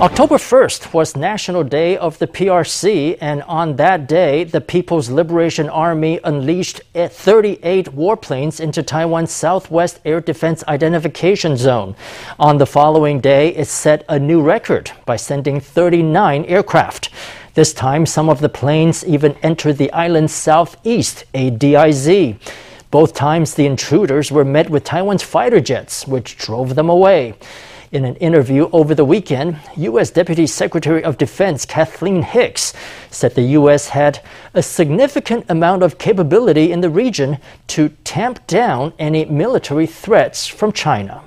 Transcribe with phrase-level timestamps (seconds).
[0.00, 5.68] October 1st was National Day of the PRC, and on that day, the People's Liberation
[5.68, 11.94] Army unleashed 38 warplanes into Taiwan's Southwest Air Defense Identification Zone.
[12.40, 17.10] On the following day, it set a new record by sending 39 aircraft.
[17.54, 22.36] This time, some of the planes even entered the island's southeast, ADIZ.
[22.90, 27.34] Both times, the intruders were met with Taiwan's fighter jets, which drove them away.
[27.93, 30.11] In an interview over the weekend, U.S.
[30.11, 32.73] Deputy Secretary of Defense Kathleen Hicks
[33.09, 33.89] said the U.S.
[33.89, 34.21] had
[34.53, 40.71] a significant amount of capability in the region to tamp down any military threats from
[40.71, 41.21] China.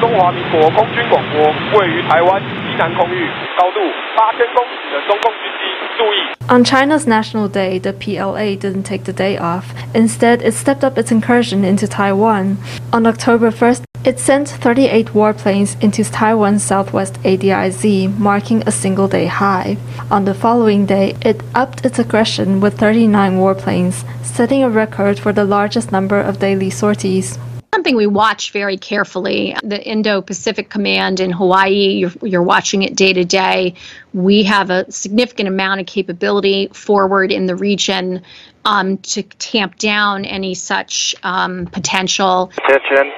[0.00, 1.40] 中华民国空军广播
[1.80, 3.80] 位于台湾西南空域，高度
[4.14, 5.64] 八千公尺的中共军机
[5.96, 6.16] 注意。
[6.50, 9.64] On China's National Day, the PLA didn't take the day off.
[9.94, 12.58] Instead, it stepped up its incursion into Taiwan.
[12.92, 19.27] On October 1st, it sent 38 warplanes into Taiwan's southwest ADIZ, marking a single day
[19.27, 19.77] high.
[20.11, 25.31] On the following day, it upped its aggression with 39 warplanes, setting a record for
[25.31, 27.37] the largest number of daily sorties
[27.73, 29.55] something we watch very carefully.
[29.63, 33.73] The Indo Pacific Command in Hawaii, you're, you're, watching it day to day.
[34.13, 38.21] We have a significant amount of capability forward in the region
[38.63, 42.51] um, to tamp down any such um, potential.
[42.63, 43.11] Attention,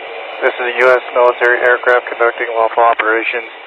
[0.43, 1.03] this is a U.S.
[1.15, 3.64] military aircraft conducting lawful operations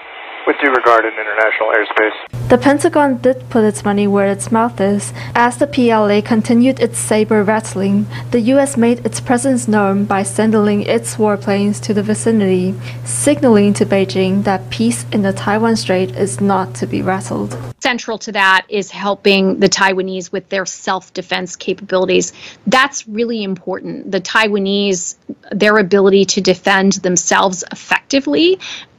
[0.48, 2.48] with due regard in international airspace.
[2.48, 5.12] The Pentagon did put its money where its mouth is.
[5.34, 8.78] As the PLA continued its saber rattling, the U.S.
[8.78, 12.74] made its presence known by sending its warplanes to the vicinity,
[13.04, 17.54] signaling to Beijing that peace in the Taiwan Strait is not to be rattled.
[17.80, 22.32] Central to that is helping the Taiwanese with their self defense capabilities.
[22.66, 24.10] That's really important.
[24.10, 25.16] The Taiwanese,
[25.52, 28.58] their ability to defend themselves effectively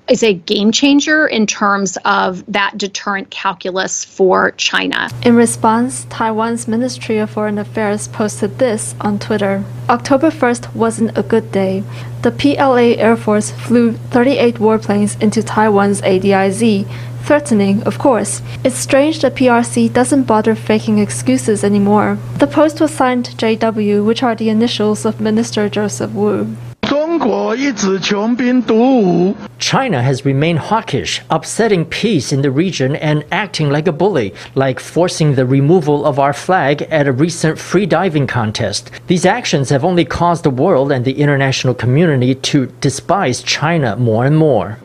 [0.09, 5.07] is a game changer in terms of that deterrent calculus for China.
[5.23, 9.63] In response, Taiwan's Ministry of Foreign Affairs posted this on Twitter.
[9.88, 11.84] October 1st wasn't a good day.
[12.23, 16.88] The PLA Air Force flew 38 warplanes into Taiwan's ADIZ,
[17.23, 18.41] threatening, of course.
[18.63, 22.17] It's strange that PRC doesn't bother faking excuses anymore.
[22.38, 26.55] The post was signed JW, which are the initials of Minister Joseph Wu.
[29.59, 34.80] China has remained hawkish, upsetting peace in the region and acting like a bully, like
[34.80, 38.90] forcing the removal of our flag at a recent free diving contest.
[39.08, 44.25] These actions have only caused the world and the international community to despise China more
[44.25, 44.79] and more.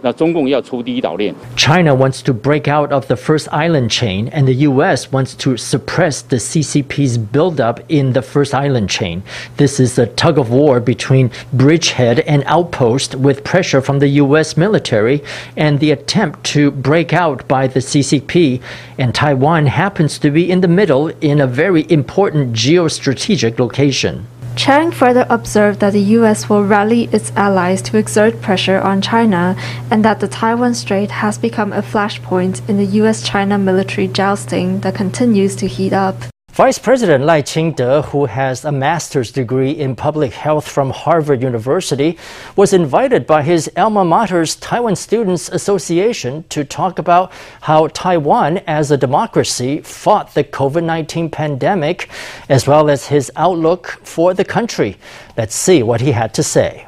[1.54, 5.12] China wants to break out of the first island chain, and the U.S.
[5.12, 9.22] wants to suppress the CCP's buildup in the first island chain.
[9.56, 14.56] This is a tug of war between bridgehead and outpost with pressure from the U.S.
[14.56, 15.22] military
[15.56, 18.62] and the attempt to break out by the CCP.
[18.98, 24.26] And Taiwan happens to be in the middle in a very important geostrategic location.
[24.56, 26.48] Chang further observed that the U.S.
[26.48, 29.56] will rally its allies to exert pressure on China
[29.90, 33.22] and that the Taiwan Strait has become a flashpoint in the U.S.
[33.22, 36.33] China military jousting that continues to heat up.
[36.59, 42.17] Vice President Lai Ching-te, who has a master's degree in public health from Harvard University,
[42.57, 47.31] was invited by his alma mater's Taiwan Students Association to talk about
[47.61, 52.09] how Taiwan as a democracy fought the COVID-19 pandemic,
[52.49, 54.97] as well as his outlook for the country.
[55.37, 56.85] Let's see what he had to say.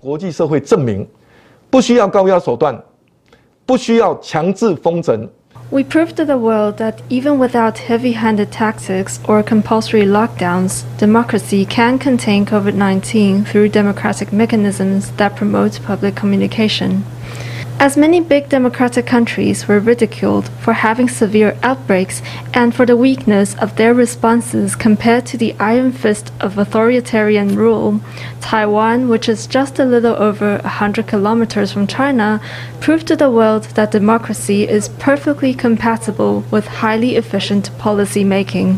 [0.00, 1.08] 国际社会证明，
[1.70, 2.82] 不需要高压手段，
[3.64, 5.30] 不需要强制封城。
[5.71, 11.65] We proved to the world that even without heavy handed tactics or compulsory lockdowns, democracy
[11.65, 17.05] can contain COVID 19 through democratic mechanisms that promote public communication.
[17.81, 22.21] As many big democratic countries were ridiculed for having severe outbreaks
[22.53, 27.99] and for the weakness of their responses compared to the iron fist of authoritarian rule,
[28.39, 32.39] Taiwan, which is just a little over 100 kilometers from China,
[32.81, 38.77] proved to the world that democracy is perfectly compatible with highly efficient policy making.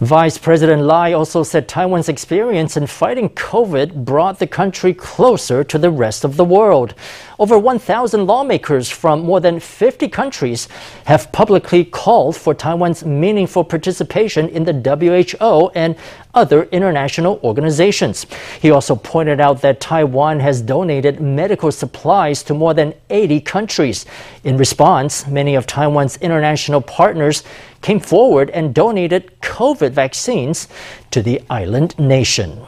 [0.00, 5.78] Vice President Lai also said Taiwan's experience in fighting COVID brought the country closer to
[5.78, 6.94] the rest of the world.
[7.38, 10.66] Over 1,000 lawmakers from more than 50 countries
[11.04, 15.94] have publicly called for Taiwan's meaningful participation in the WHO and
[16.34, 18.26] other international organizations.
[18.60, 24.06] He also pointed out that Taiwan has donated medical supplies to more than 80 countries.
[24.42, 27.44] In response, many of Taiwan's international partners
[27.82, 30.68] came forward and donated COVID vaccines
[31.10, 32.60] to the island nation.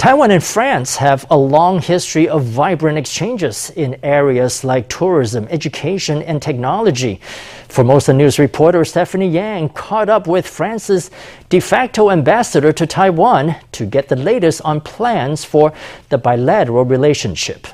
[0.00, 6.22] Taiwan and France have a long history of vibrant exchanges in areas like tourism, education,
[6.22, 7.20] and technology.
[7.68, 11.10] Formosa News reporter Stephanie Yang caught up with France's
[11.50, 15.70] de facto ambassador to Taiwan to get the latest on plans for
[16.08, 17.66] the bilateral relationship.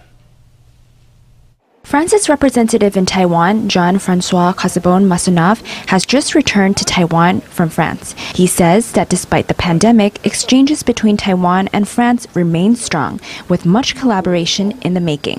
[1.86, 8.12] France's representative in Taiwan, Jean-Francois Casabonne-Masonnave, has just returned to Taiwan from France.
[8.34, 13.94] He says that despite the pandemic, exchanges between Taiwan and France remain strong, with much
[13.94, 15.38] collaboration in the making.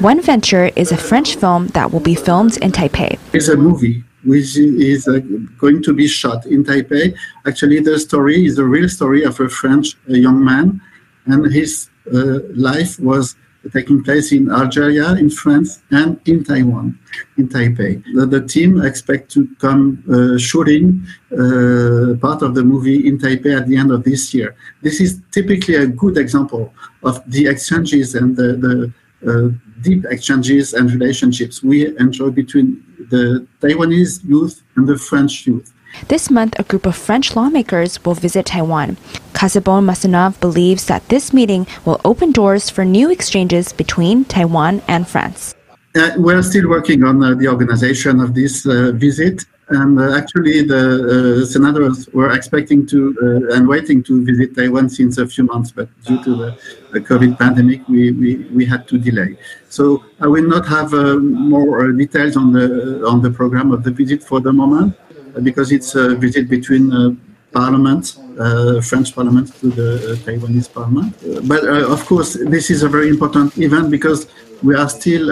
[0.00, 3.16] One venture is a French film that will be filmed in Taipei.
[3.32, 5.20] It's a movie which is uh,
[5.58, 7.16] going to be shot in Taipei.
[7.46, 10.80] Actually, the story is a real story of a French young man,
[11.26, 13.36] and his uh, life was
[13.72, 16.98] taking place in Algeria, in France, and in Taiwan,
[17.36, 18.02] in Taipei.
[18.14, 23.56] The, the team expect to come uh, shooting uh, part of the movie in Taipei
[23.56, 24.56] at the end of this year.
[24.82, 26.72] This is typically a good example
[27.02, 28.92] of the exchanges and the, the
[29.26, 29.48] uh,
[29.80, 35.73] deep exchanges and relationships we enjoy between the Taiwanese youth and the French youth.
[36.08, 38.96] This month, a group of French lawmakers will visit Taiwan.
[39.32, 45.54] Casabonne-Masonnave believes that this meeting will open doors for new exchanges between Taiwan and France.
[45.96, 49.44] Uh, we're still working on uh, the organization of this uh, visit.
[49.68, 53.16] And uh, actually, the uh, senators were expecting to
[53.50, 56.58] uh, and waiting to visit Taiwan since a few months, but due to the,
[56.92, 59.38] the COVID pandemic, we, we, we had to delay.
[59.70, 64.22] So I will not have more details on the on the program of the visit
[64.22, 64.94] for the moment
[65.42, 67.10] because it's a visit between uh,
[67.52, 71.14] Parliament, uh, French Parliament to the uh, Taiwanese Parliament.
[71.46, 74.26] but of course, this is a very important event because
[74.62, 75.26] we are still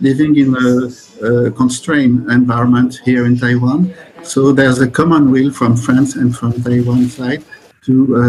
[0.00, 3.94] living in a, constrained environment here in Taiwan.
[4.22, 7.42] So there's a common will from France and from Taiwan side
[7.86, 8.20] to uh,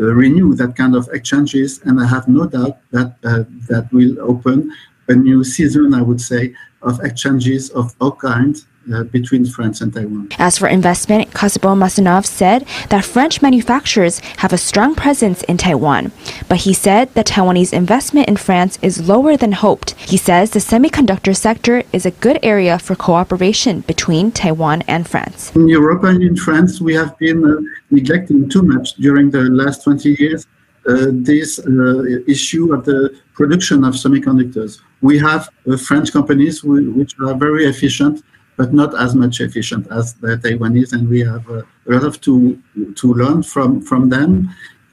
[0.00, 4.14] uh, renew that kind of exchanges, and I have no doubt that uh, that will
[4.20, 4.72] open
[5.08, 9.92] a new season, I would say, of exchanges of all kinds uh, between France and
[9.92, 10.28] Taiwan.
[10.38, 16.12] As for investment, Casabonne-Masonnave said that French manufacturers have a strong presence in Taiwan.
[16.48, 19.92] But he said that Taiwanese investment in France is lower than hoped.
[19.98, 25.54] He says the semiconductor sector is a good area for cooperation between Taiwan and France.
[25.54, 29.84] In Europe and in France, we have been uh, neglecting too much during the last
[29.84, 30.46] 20 years
[30.88, 34.80] uh, this uh, issue of the production of semiconductors.
[35.02, 38.22] We have uh, French companies which are very efficient
[38.58, 42.60] but not as much efficient as the Taiwanese, and we have a lot of to
[43.00, 44.30] to learn from from them,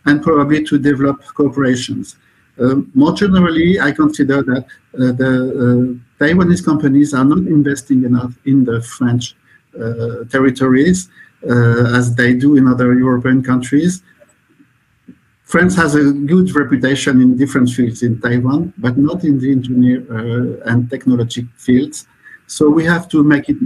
[0.06, 2.16] and probably to develop cooperations.
[2.62, 5.34] Uh, more generally, I consider that uh, the
[5.66, 9.36] uh, Taiwanese companies are not investing enough in the French
[9.78, 11.10] uh, territories
[11.50, 14.04] uh, as they do in other European countries.
[15.44, 20.00] France has a good reputation in different fields in Taiwan, but not in the engineer
[20.10, 22.08] uh, and technology fields.
[22.48, 23.58] So we have to make it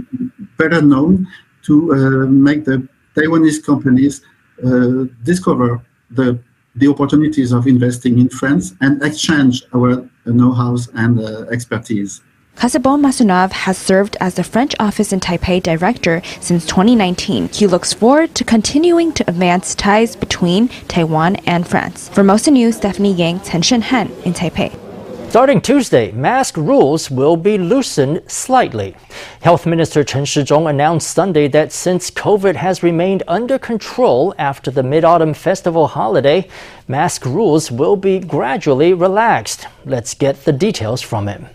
[0.56, 1.28] better known
[1.66, 4.22] to uh, make the Taiwanese companies
[4.64, 6.38] uh, discover the
[6.76, 12.22] the opportunities of investing in France and exchange our know-hows and uh, expertise.
[12.56, 17.48] Casabonne-Masonnave has served as the French office in Taipei director since 2019.
[17.48, 22.08] He looks forward to continuing to advance ties between Taiwan and France.
[22.10, 24.89] Formosa News, Stephanie Yang, Chen Han in Taipei.
[25.29, 28.95] Starting Tuesday, mask rules will be loosened slightly.
[29.41, 34.81] Health Minister Chen Shizhong announced Sunday that since COVID has remained under control after the
[34.81, 36.47] Mid Autumn Festival holiday,
[36.87, 39.67] mask rules will be gradually relaxed.
[39.85, 41.47] Let's get the details from him.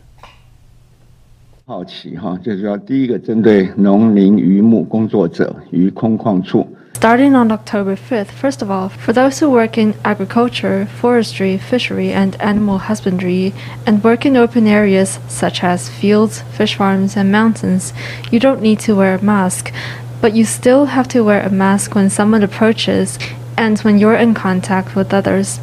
[1.64, 6.68] 好奇哈，就是说第一个针对农林渔牧工作者与空旷处。
[6.95, 12.13] Starting on October 5th, first of all, for those who work in agriculture, forestry, fishery,
[12.13, 13.53] and animal husbandry,
[13.85, 17.91] and work in open areas such as fields, fish farms, and mountains,
[18.31, 19.73] you don't need to wear a mask,
[20.21, 23.19] but you still have to wear a mask when someone approaches
[23.57, 25.59] and when you're in contact with others.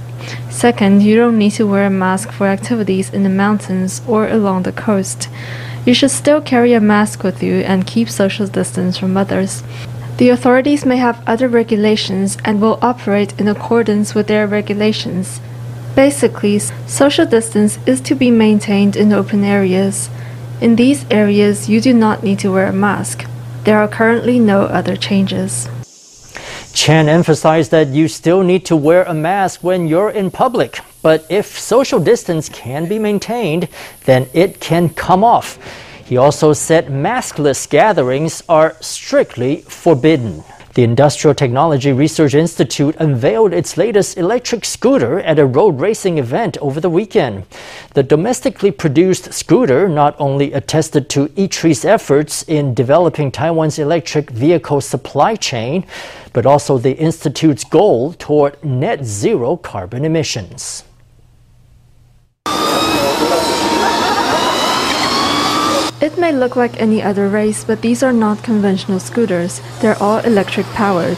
[0.51, 4.65] Second, you don't need to wear a mask for activities in the mountains or along
[4.65, 5.31] the coast.
[5.87, 9.63] You should still carry a mask with you and keep social distance from others.
[10.23, 15.41] The authorities may have other regulations and will operate in accordance with their regulations.
[15.97, 20.11] Basically, social distance is to be maintained in open areas.
[20.61, 23.25] In these areas, you do not need to wear a mask.
[23.65, 25.69] There are currently no other changes.
[26.73, 31.27] Chen emphasized that you still need to wear a mask when you're in public, but
[31.31, 33.67] if social distance can be maintained,
[34.05, 35.59] then it can come off.
[36.13, 40.45] He also said maskless gatherings are strictly forbidden.
[40.75, 46.59] The Industrial Technology Research Institute unveiled its latest electric scooter at a road racing event
[46.59, 47.47] over the weekend.
[47.95, 54.83] The domestically produced scooter not only attested to ITRI's efforts in developing Taiwan's electric vehicle
[54.83, 55.87] supply chain,
[56.35, 60.85] but also the Institute's goal toward net zero carbon emissions.
[66.03, 69.61] It may look like any other race, but these are not conventional scooters.
[69.81, 71.17] They're all electric powered.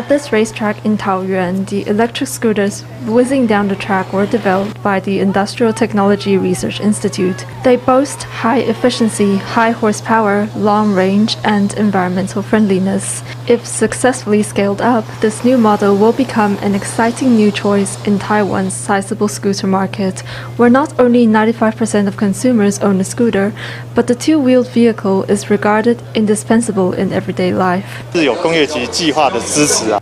[0.00, 4.98] At this racetrack in Taoyuan, the electric scooters whizzing down the track were developed by
[4.98, 7.44] the Industrial Technology Research Institute.
[7.64, 13.22] They boast high efficiency, high horsepower, long range, and environmental friendliness.
[13.46, 18.72] If successfully scaled up, this new model will become an exciting new choice in Taiwan's
[18.72, 20.20] sizable scooter market,
[20.56, 23.52] where not only 95% of consumers own a scooter,
[23.94, 28.02] but the two wheeled vehicle is regarded indispensable in everyday life.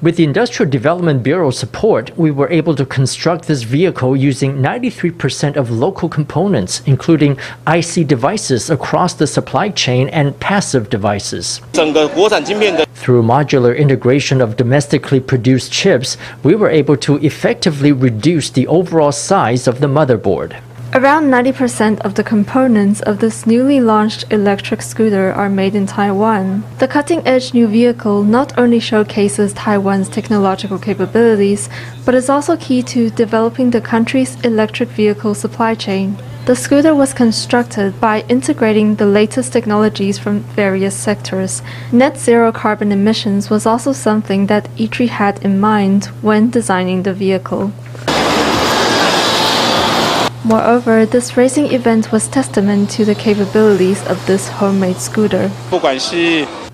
[0.02, 5.56] With the Industrial Development Bureau support, we were able to construct this vehicle using 93%
[5.56, 11.60] of local components, including IC devices across the supply chain and passive devices.
[11.72, 19.12] Through modular integration of domestically produced chips, we were able to effectively reduce the overall
[19.12, 20.60] size of the motherboard.
[20.94, 26.64] Around 90% of the components of this newly launched electric scooter are made in Taiwan.
[26.78, 31.68] The cutting edge new vehicle not only showcases Taiwan's technological capabilities,
[32.06, 36.16] but is also key to developing the country's electric vehicle supply chain.
[36.46, 41.60] The scooter was constructed by integrating the latest technologies from various sectors.
[41.92, 47.12] Net zero carbon emissions was also something that ITRI had in mind when designing the
[47.12, 47.72] vehicle.
[50.48, 55.48] Moreover, this racing event was testament to the capabilities of this homemade scooter.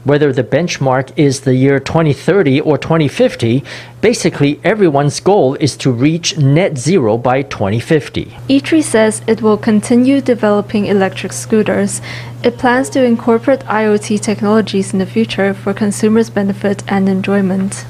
[0.05, 3.65] Whether the benchmark is the year 2030 or 2050,
[4.01, 8.27] basically everyone's goal is to reach net zero by 2050.
[8.49, 12.01] ITRI says it will continue developing electric scooters.
[12.45, 17.85] It plans to incorporate IoT technologies in the future for consumers' benefit and enjoyment.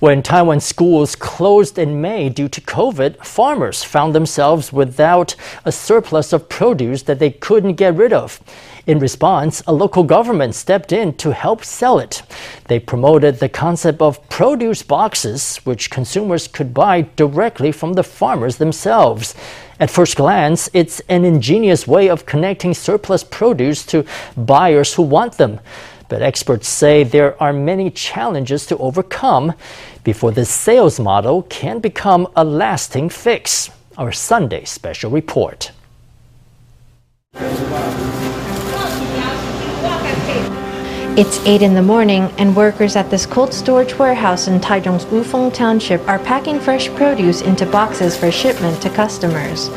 [0.00, 6.32] When Taiwan schools closed in May due to COVID, farmers found themselves without a surplus
[6.32, 8.40] of produce that they couldn't get rid of.
[8.86, 12.22] In response, a local government stepped in to help sell it.
[12.68, 18.58] They promoted the concept of produce boxes, which consumers could buy directly from the farmers
[18.58, 19.34] themselves.
[19.80, 24.04] At first glance, it's an ingenious way of connecting surplus produce to
[24.36, 25.58] buyers who want them.
[26.08, 29.52] But experts say there are many challenges to overcome
[30.04, 33.70] before this sales model can become a lasting fix.
[33.96, 35.72] Our Sunday special report.
[41.18, 45.52] It's 8 in the morning, and workers at this cold storage warehouse in Taichung's Wufeng
[45.52, 49.68] Township are packing fresh produce into boxes for shipment to customers.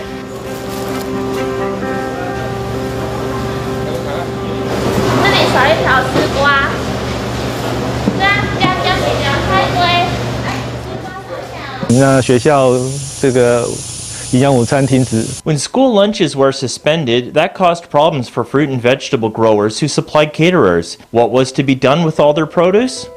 [15.44, 20.32] When school lunches were suspended, that caused problems for fruit and vegetable growers who supplied
[20.32, 20.98] caterers.
[21.12, 23.08] What was to be done with all their produce?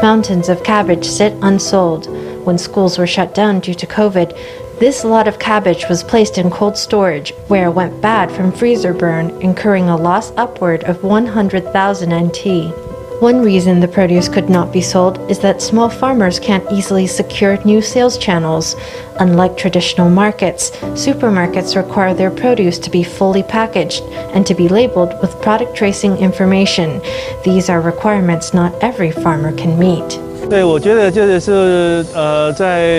[0.00, 2.06] Mountains of cabbage sit unsold.
[2.46, 6.50] When schools were shut down due to COVID, this lot of cabbage was placed in
[6.50, 12.12] cold storage, where it went bad from freezer burn, incurring a loss upward of 100,000
[12.12, 12.83] NT.
[13.24, 17.56] One reason the produce could not be sold is that small farmers can't easily secure
[17.64, 18.76] new sales channels.
[19.18, 24.02] Unlike traditional markets, supermarkets require their produce to be fully packaged
[24.34, 27.00] and to be labeled with product tracing information.
[27.46, 30.18] These are requirements not every farmer can meet.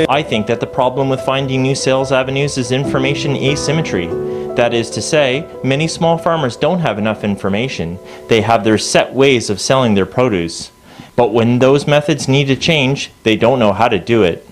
[0.10, 4.08] I think that the problem with finding new sales avenues is information asymmetry.
[4.56, 8.00] That is to say, many small farmers don't have enough information.
[8.30, 10.72] They have their set ways of selling their produce.
[11.18, 14.48] But when those methods need to change, they don't know how to do it.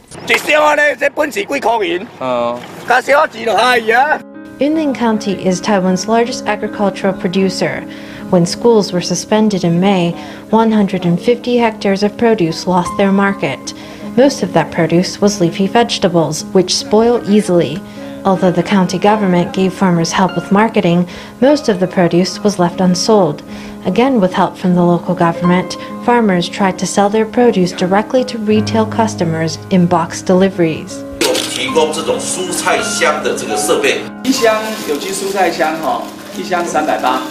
[4.59, 7.81] Yunlin County is Taiwan's largest agricultural producer.
[8.29, 10.11] When schools were suspended in May,
[10.49, 13.73] 150 hectares of produce lost their market.
[14.15, 17.77] Most of that produce was leafy vegetables, which spoil easily.
[18.24, 21.06] Although the county government gave farmers help with marketing,
[21.40, 23.42] most of the produce was left unsold.
[23.86, 28.38] Again, with help from the local government, farmers tried to sell their produce directly to
[28.38, 31.02] retail customers in box deliveries.
[31.50, 36.02] 提供这种蔬菜箱的这个设备，一箱有机蔬菜箱哈、
[36.36, 37.22] 一箱三百八。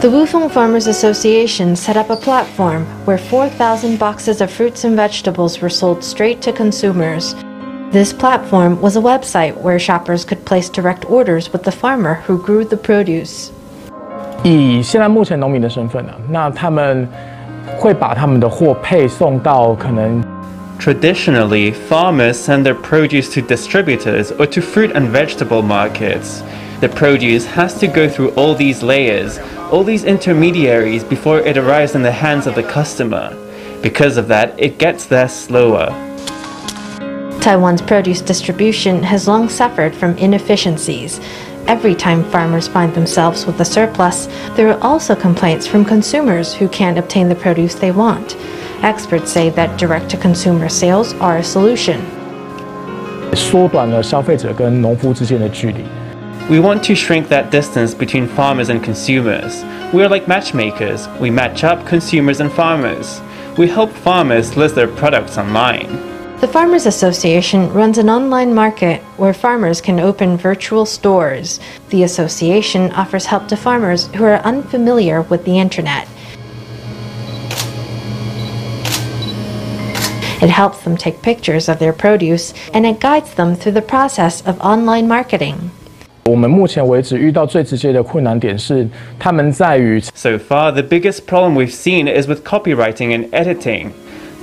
[0.00, 5.60] The Wufeng Farmers Association set up a platform where 4,000 boxes of fruits and vegetables
[5.60, 7.34] were sold straight to consumers.
[7.92, 12.36] This platform was a website where shoppers could place direct orders with the farmer who
[12.36, 13.50] grew the produce.
[14.44, 17.08] 以现在目前农民的身份呢，那他们
[17.78, 20.22] 会把他们的货配送到可能。
[20.78, 26.42] Traditionally, farmers send their produce to distributors or to fruit and vegetable markets.
[26.80, 29.38] The produce has to go through all these layers,
[29.70, 33.34] all these intermediaries before it arrives in the hands of the customer.
[33.82, 35.88] Because of that, it gets there slower.
[37.40, 41.20] Taiwan's produce distribution has long suffered from inefficiencies.
[41.66, 46.68] Every time farmers find themselves with a surplus, there are also complaints from consumers who
[46.68, 48.36] can't obtain the produce they want.
[48.82, 52.00] Experts say that direct to consumer sales are a solution.
[53.34, 55.84] 缩短了消费者跟农夫之间的距离。
[56.49, 59.63] We want to shrink that distance between farmers and consumers.
[59.93, 61.07] We are like matchmakers.
[61.19, 63.21] We match up consumers and farmers.
[63.57, 66.09] We help farmers list their products online.
[66.41, 71.59] The Farmers Association runs an online market where farmers can open virtual stores.
[71.89, 76.07] The association offers help to farmers who are unfamiliar with the internet.
[80.41, 84.41] It helps them take pictures of their produce and it guides them through the process
[84.47, 85.69] of online marketing.
[86.30, 90.00] 我们目前为止遇到最直接的困难点是，他们在于。
[90.14, 93.90] So far, the biggest problem we've seen is with copywriting and editing.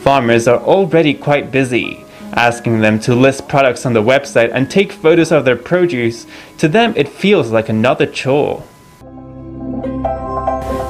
[0.04, 1.98] Farmers are already quite busy.
[2.36, 6.26] Asking them to list products on the website and take photos of their produce,
[6.58, 8.64] to them it feels like another chore.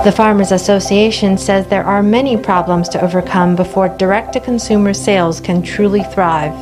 [0.04, 5.42] The Farmers Association says there are many problems to overcome before direct to consumer sales
[5.42, 6.54] can truly thrive.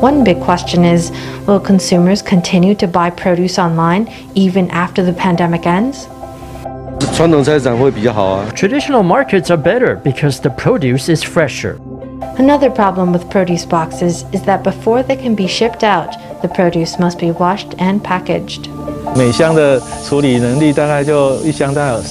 [0.00, 1.10] One big question is
[1.46, 6.08] will consumers continue to buy produce online even after the pandemic ends?
[8.54, 11.78] Traditional markets are better because the produce is fresher.
[12.38, 16.98] Another problem with produce boxes is that before they can be shipped out, the produce
[16.98, 18.68] must be washed and packaged.
[19.16, 22.02] 每箱的处理能力大概就一箱大概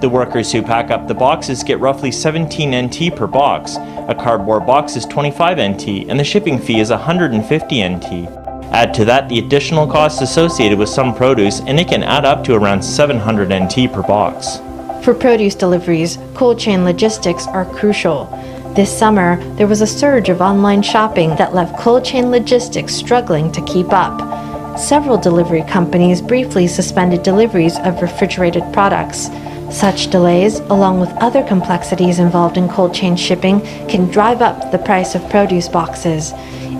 [0.00, 3.76] the workers who pack up the boxes get roughly 17 NT per box.
[4.08, 8.28] A cardboard box is 25 NT, and the shipping fee is 150 NT.
[8.70, 12.44] Add to that the additional costs associated with some produce, and it can add up
[12.44, 14.58] to around 700 NT per box.
[15.04, 18.26] For produce deliveries, cold chain logistics are crucial.
[18.74, 23.50] This summer, there was a surge of online shopping that left cold chain logistics struggling
[23.52, 24.78] to keep up.
[24.78, 29.28] Several delivery companies briefly suspended deliveries of refrigerated products.
[29.70, 34.78] Such delays, along with other complexities involved in cold chain shipping, can drive up the
[34.78, 36.32] price of produce boxes.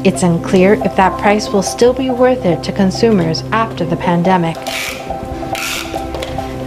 [0.05, 4.57] It's unclear if that price will still be worth it to consumers after the pandemic.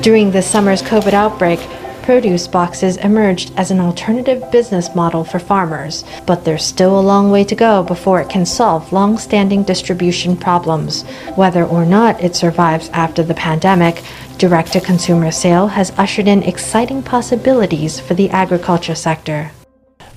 [0.03, 1.59] During this summer's COVID outbreak,
[2.03, 7.31] produce boxes emerged as an alternative business model for farmers, but there's still a long
[7.31, 11.03] way to go before it can solve long standing distribution problems.
[11.35, 14.03] Whether or not it survives after the pandemic,
[14.37, 19.51] direct to consumer sale has ushered in exciting possibilities for the agriculture sector.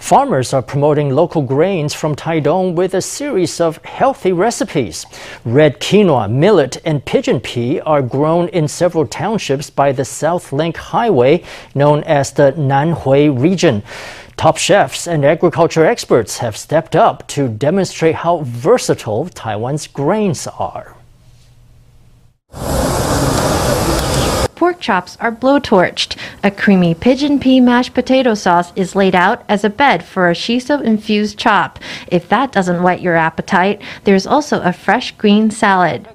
[0.05, 5.07] Farmers are promoting local grains from Taidong with a series of healthy recipes.
[5.47, 10.77] Red quinoa, millet, and pigeon pea are grown in several townships by the South Link
[10.77, 11.43] Highway,
[11.75, 13.83] known as the Nanhui region.
[14.37, 20.99] Top chefs and agriculture experts have stepped up to demonstrate how versatile Taiwan's grains are.
[24.55, 26.17] Pork chops are blowtorched.
[26.43, 30.35] A creamy pigeon pea mashed potato sauce is laid out as a bed for a
[30.35, 31.79] shiso infused chop.
[32.09, 36.09] If that doesn't whet your appetite, there's also a fresh green salad.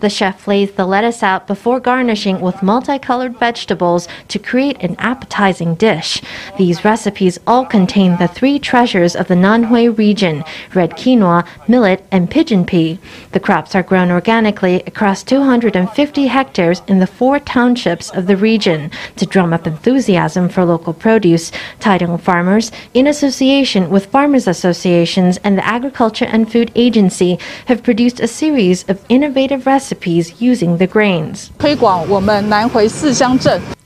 [0.00, 5.74] The chef lays the lettuce out before garnishing with multicolored vegetables to create an appetizing
[5.76, 6.20] dish.
[6.58, 12.30] These recipes all contain the three treasures of the Nanhui region red quinoa, millet, and
[12.30, 12.98] pigeon pea.
[13.32, 18.36] The crops are grown organically organically across 250 hectares in the four townships of the
[18.36, 21.52] region to drum up enthusiasm for local produce.
[21.78, 28.18] Taidong farmers, in association with farmers associations and the Agriculture and Food Agency, have produced
[28.18, 31.50] a series of innovative recipes using the grains.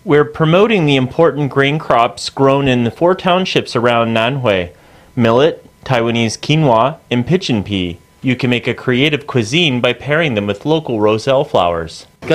[0.04, 4.72] We're promoting the important grain crops grown in the four townships around Nanhui
[5.16, 7.98] millet, Taiwanese quinoa, and pigeon pea.
[8.24, 12.06] You can make a creative cuisine by pairing them with local roselle flowers.
[12.22, 12.30] We're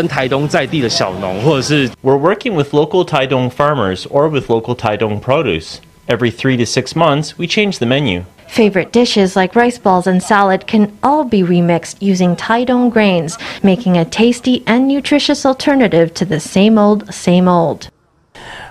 [2.29, 5.81] working with local Taidong farmers or with local Taidong produce.
[6.07, 8.25] Every three to six months, we change the menu.
[8.47, 13.97] Favorite dishes like rice balls and salad can all be remixed using Taidong grains, making
[13.97, 17.89] a tasty and nutritious alternative to the same old, same old.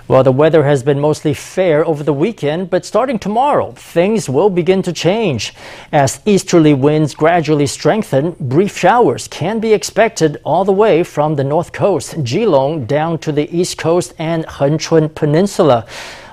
[0.07, 4.49] Well, the weather has been mostly fair over the weekend, but starting tomorrow, things will
[4.49, 5.53] begin to change.
[5.91, 11.43] As easterly winds gradually strengthen, brief showers can be expected all the way from the
[11.43, 15.85] north coast, Keelung, down to the east coast and Hengchun Peninsula.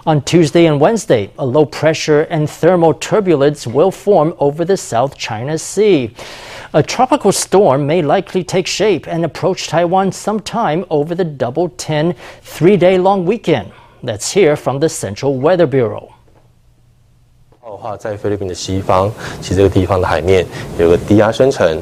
[0.05, 5.15] On Tuesday and Wednesday, a low pressure and thermal turbulence will form over the South
[5.15, 6.12] China Sea.
[6.73, 12.15] A tropical storm may likely take shape and approach Taiwan sometime over the double 10
[12.41, 13.71] three day long weekend.
[14.01, 16.10] Let's hear from the Central Weather Bureau.
[17.60, 20.45] 话在菲律宾的西方，其实这个地方的海面
[20.77, 21.81] 有个低压生成。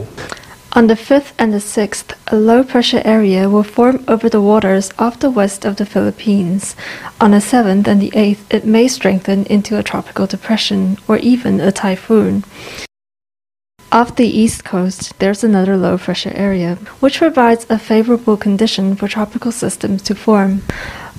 [0.77, 4.91] On the 5th and the 6th, a low pressure area will form over the waters
[4.99, 6.75] off the west of the Philippines.
[7.21, 11.61] On the 7th and the 8th, it may strengthen into a tropical depression or even
[11.61, 12.43] a typhoon.
[13.93, 19.07] Off the east coast, there's another low pressure area, which provides a favorable condition for
[19.07, 20.63] tropical systems to form.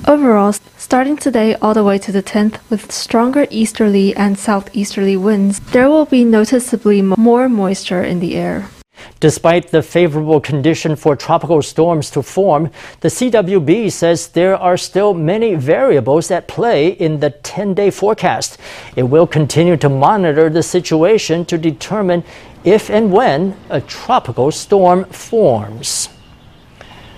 [0.06, 5.62] Overall, starting today all the way to the 10th, with stronger easterly and southeasterly winds,
[5.72, 8.68] there will be noticeably more moisture in the air.
[9.20, 12.70] Despite the favorable condition for tropical storms to form,
[13.02, 18.58] the CWB says there are still many variables at play in the 10 day forecast.
[18.96, 22.24] It will continue to monitor the situation to determine
[22.64, 26.10] if and when a tropical storm forms.